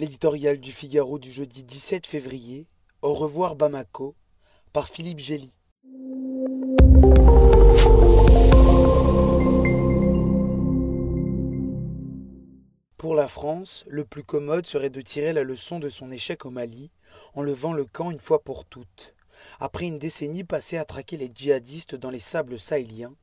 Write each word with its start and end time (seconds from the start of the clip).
L'éditorial 0.00 0.58
du 0.58 0.72
Figaro 0.72 1.18
du 1.18 1.30
jeudi 1.30 1.62
17 1.62 2.06
février. 2.06 2.66
Au 3.02 3.12
revoir 3.12 3.54
Bamako 3.54 4.14
par 4.72 4.88
Philippe 4.88 5.18
Gély. 5.18 5.52
Pour 12.96 13.14
la 13.14 13.28
France, 13.28 13.84
le 13.88 14.06
plus 14.06 14.24
commode 14.24 14.64
serait 14.64 14.88
de 14.88 15.02
tirer 15.02 15.34
la 15.34 15.42
leçon 15.42 15.78
de 15.78 15.90
son 15.90 16.10
échec 16.10 16.46
au 16.46 16.50
Mali 16.50 16.90
en 17.34 17.42
levant 17.42 17.74
le 17.74 17.84
camp 17.84 18.10
une 18.10 18.20
fois 18.20 18.42
pour 18.42 18.64
toutes. 18.64 19.14
Après 19.58 19.84
une 19.84 19.98
décennie 19.98 20.44
passée 20.44 20.78
à 20.78 20.86
traquer 20.86 21.18
les 21.18 21.30
djihadistes 21.34 21.94
dans 21.94 22.10
les 22.10 22.20
sables 22.20 22.58
sahéliens, 22.58 23.14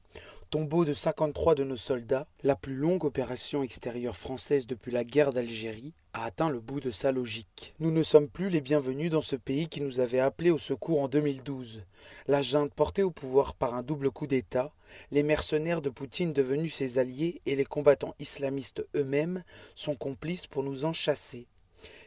tombeau 0.50 0.86
de 0.86 0.94
53 0.94 1.56
de 1.56 1.64
nos 1.64 1.76
soldats, 1.76 2.26
la 2.42 2.56
plus 2.56 2.76
longue 2.76 3.04
opération 3.04 3.64
extérieure 3.64 4.16
française 4.16 4.66
depuis 4.66 4.92
la 4.92 5.04
guerre 5.04 5.34
d'Algérie, 5.34 5.94
a 6.14 6.24
atteint 6.24 6.50
le 6.50 6.62
bout 6.62 6.80
de 6.80 6.90
sa 6.90 7.12
logique. 7.12 7.76
Nous 7.80 7.92
ne 7.92 8.02
sommes 8.02 8.30
plus 8.30 8.50
les 8.50 8.62
bienvenus 8.62 9.12
dans 9.12 9.22
ce 9.22 9.36
pays 9.36 9.68
qui 9.68 9.82
nous 9.82 10.00
avait 10.00 10.20
appelés 10.20 10.52
au 10.52 10.58
secours 10.58 11.02
en 11.02 11.10
2012. 11.10 11.84
La 12.28 12.42
junte 12.42 12.74
portée 12.74 13.04
au 13.04 13.12
pouvoir 13.12 13.56
par 13.56 13.74
un 13.74 13.84
double 13.84 14.10
coup 14.10 14.26
d'État, 14.26 14.72
les 15.12 15.24
mercenaires 15.24 15.82
de 15.82 15.90
Poutine 15.90 16.32
devenus 16.32 16.74
ses 16.74 16.98
alliés 16.98 17.42
et 17.46 17.56
les 17.56 17.66
combattants 17.66 18.16
islamistes 18.20 18.86
eux-mêmes 18.96 19.44
sont 19.76 19.96
complices 19.96 20.48
pour 20.48 20.64
nous 20.64 20.86
en 20.86 20.94
chasser. 20.94 21.48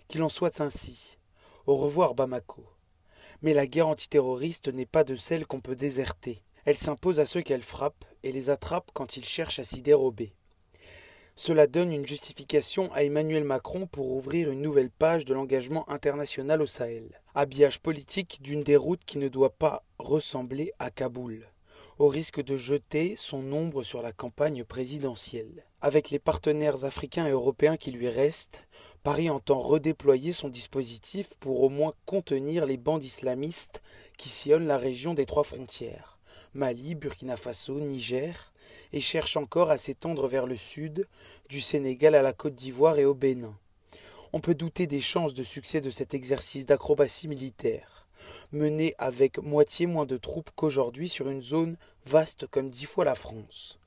Qu'il 0.08 0.22
en 0.22 0.30
soit 0.30 0.60
ainsi. 0.62 1.18
Au 1.66 1.76
revoir 1.76 2.14
Bamako. 2.14 2.64
Mais 3.42 3.54
la 3.54 3.66
guerre 3.66 3.88
antiterroriste 3.88 4.68
n'est 4.68 4.86
pas 4.86 5.04
de 5.04 5.14
celle 5.14 5.46
qu'on 5.46 5.60
peut 5.60 5.76
déserter. 5.76 6.42
Elle 6.64 6.76
s'impose 6.76 7.20
à 7.20 7.26
ceux 7.26 7.42
qu'elle 7.42 7.62
frappe 7.62 8.04
et 8.22 8.32
les 8.32 8.50
attrape 8.50 8.90
quand 8.92 9.16
ils 9.16 9.24
cherchent 9.24 9.58
à 9.58 9.64
s'y 9.64 9.82
dérober. 9.82 10.34
Cela 11.36 11.66
donne 11.66 11.90
une 11.90 12.06
justification 12.06 12.92
à 12.92 13.02
Emmanuel 13.02 13.44
Macron 13.44 13.86
pour 13.86 14.12
ouvrir 14.12 14.50
une 14.50 14.60
nouvelle 14.60 14.90
page 14.90 15.24
de 15.24 15.32
l'engagement 15.32 15.88
international 15.88 16.60
au 16.60 16.66
Sahel. 16.66 17.18
Habillage 17.34 17.80
politique 17.80 18.42
d'une 18.42 18.62
déroute 18.62 19.04
qui 19.06 19.16
ne 19.16 19.28
doit 19.28 19.54
pas 19.54 19.82
ressembler 19.98 20.72
à 20.78 20.90
Kaboul, 20.90 21.48
au 21.98 22.08
risque 22.08 22.42
de 22.42 22.58
jeter 22.58 23.14
son 23.16 23.52
ombre 23.52 23.82
sur 23.82 24.02
la 24.02 24.12
campagne 24.12 24.64
présidentielle. 24.64 25.64
Avec 25.80 26.10
les 26.10 26.18
partenaires 26.18 26.84
africains 26.84 27.26
et 27.26 27.30
européens 27.30 27.78
qui 27.78 27.90
lui 27.90 28.10
restent, 28.10 28.64
Paris 29.02 29.30
entend 29.30 29.60
redéployer 29.60 30.32
son 30.32 30.50
dispositif 30.50 31.30
pour 31.40 31.62
au 31.62 31.70
moins 31.70 31.94
contenir 32.04 32.66
les 32.66 32.76
bandes 32.76 33.02
islamistes 33.02 33.80
qui 34.18 34.28
sillonnent 34.28 34.66
la 34.66 34.76
région 34.76 35.14
des 35.14 35.24
trois 35.24 35.44
frontières. 35.44 36.18
Mali, 36.52 36.96
Burkina 36.96 37.36
Faso, 37.36 37.78
Niger, 37.78 38.52
et 38.92 39.00
cherche 39.00 39.36
encore 39.36 39.70
à 39.70 39.78
s'étendre 39.78 40.26
vers 40.26 40.46
le 40.46 40.56
sud, 40.56 41.06
du 41.48 41.60
Sénégal 41.60 42.16
à 42.16 42.22
la 42.22 42.32
Côte 42.32 42.56
d'Ivoire 42.56 42.98
et 42.98 43.04
au 43.04 43.14
Bénin. 43.14 43.56
On 44.32 44.40
peut 44.40 44.56
douter 44.56 44.88
des 44.88 45.00
chances 45.00 45.32
de 45.32 45.44
succès 45.44 45.80
de 45.80 45.90
cet 45.90 46.12
exercice 46.12 46.66
d'acrobatie 46.66 47.28
militaire, 47.28 48.08
mené 48.50 48.94
avec 48.98 49.38
moitié 49.38 49.86
moins 49.86 50.06
de 50.06 50.16
troupes 50.16 50.50
qu'aujourd'hui 50.56 51.08
sur 51.08 51.28
une 51.28 51.42
zone 51.42 51.76
vaste 52.06 52.48
comme 52.48 52.68
dix 52.68 52.86
fois 52.86 53.04
la 53.04 53.14
France. 53.14 53.78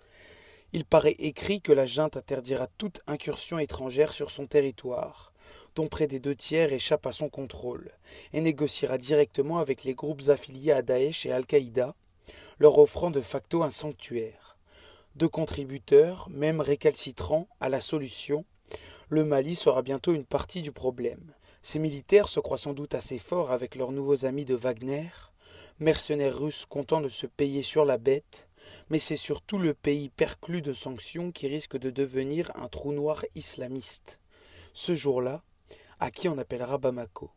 Il 0.72 0.86
paraît 0.86 1.16
écrit 1.20 1.60
que 1.62 1.74
la 1.74 1.86
junte 1.86 2.16
interdira 2.16 2.68
toute 2.78 3.02
incursion 3.08 3.60
étrangère 3.60 4.14
sur 4.14 4.32
son 4.32 4.48
territoire, 4.48 5.34
dont 5.76 5.88
près 5.88 6.08
des 6.08 6.20
deux 6.20 6.36
tiers 6.36 6.72
échappent 6.72 7.08
à 7.08 7.12
son 7.12 7.28
contrôle, 7.28 7.92
et 8.32 8.40
négociera 8.40 8.98
directement 8.98 9.60
avec 9.60 9.84
les 9.84 9.94
groupes 9.94 10.30
affiliés 10.30 10.72
à 10.72 10.82
Daesh 10.82 11.26
et 11.26 11.32
Al-Qaïda, 11.32 11.94
leur 12.60 12.78
offrant 12.78 13.12
de 13.12 13.22
facto 13.22 13.64
un 13.64 13.70
sanctuaire. 13.70 14.58
Deux 15.16 15.30
contributeurs, 15.30 16.28
même 16.30 16.62
récalcitrants, 16.62 17.48
à 17.60 17.70
la 17.70 17.82
solution, 17.82 18.46
le 19.10 19.24
Mali 19.24 19.56
sera 19.56 19.82
bientôt 19.82 20.14
une 20.14 20.26
partie 20.26 20.62
du 20.62 20.72
problème. 20.72 21.34
Ces 21.62 21.80
militaires 21.80 22.28
se 22.28 22.40
croient 22.40 22.58
sans 22.58 22.74
doute 22.74 22.96
assez 22.96 23.20
forts 23.20 23.52
avec 23.52 23.76
leurs 23.76 23.92
nouveaux 23.92 24.26
amis 24.26 24.46
de 24.46 24.56
Wagner, 24.56 25.10
mercenaires 25.80 26.38
russes 26.38 26.66
contents 26.66 27.02
de 27.02 27.10
se 27.10 27.28
payer 27.28 27.62
sur 27.62 27.86
la 27.86 27.98
bête, 27.98 28.48
mais 28.90 29.00
c'est 29.00 29.18
surtout 29.18 29.58
le 29.58 29.74
pays 29.74 30.10
perclus 30.10 30.62
de 30.62 30.74
sanctions 30.74 31.32
qui 31.32 31.48
risque 31.48 31.78
de 31.78 31.90
devenir 31.90 32.52
un 32.56 32.68
trou 32.68 32.92
noir 32.92 33.24
islamiste. 33.36 34.20
Ce 34.74 34.96
jour-là, 34.96 35.44
à 36.00 36.12
qui 36.12 36.28
on 36.28 36.38
appellera 36.38 36.78
Bamako? 36.78 37.32